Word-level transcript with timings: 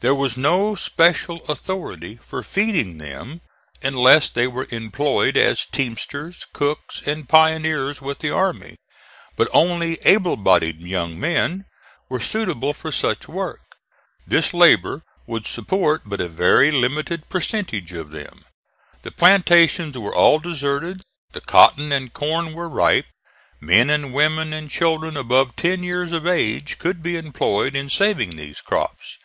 There 0.00 0.12
was 0.12 0.36
no 0.36 0.74
special 0.74 1.36
authority 1.44 2.18
for 2.26 2.42
feeding 2.42 2.98
them 2.98 3.42
unless 3.80 4.28
they 4.28 4.48
were 4.48 4.66
employed 4.72 5.36
as 5.36 5.64
teamsters, 5.66 6.46
cooks 6.52 7.00
and 7.06 7.28
pioneers 7.28 8.02
with 8.02 8.18
the 8.18 8.32
army; 8.32 8.78
but 9.36 9.46
only 9.52 9.98
able 10.02 10.36
bodied 10.36 10.80
young 10.80 11.16
men 11.20 11.64
were 12.08 12.18
suitable 12.18 12.72
for 12.72 12.90
such 12.90 13.28
work. 13.28 13.60
This 14.26 14.52
labor 14.52 15.04
would 15.28 15.46
support 15.46 16.02
but 16.06 16.20
a 16.20 16.26
very 16.28 16.72
limited 16.72 17.28
percentage 17.28 17.92
of 17.92 18.10
them. 18.10 18.46
The 19.02 19.12
plantations 19.12 19.96
were 19.96 20.12
all 20.12 20.40
deserted; 20.40 21.02
the 21.30 21.40
cotton 21.40 21.92
and 21.92 22.12
corn 22.12 22.52
were 22.52 22.68
ripe: 22.68 23.06
men, 23.60 24.10
women 24.10 24.52
and 24.52 24.68
children 24.72 25.16
above 25.16 25.54
ten 25.54 25.84
years 25.84 26.10
of 26.10 26.26
age 26.26 26.80
could 26.80 27.00
be 27.00 27.16
employed 27.16 27.76
in 27.76 27.88
saving 27.88 28.34
these 28.34 28.60
crops. 28.60 29.16